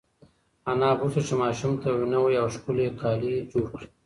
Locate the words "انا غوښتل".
0.71-1.23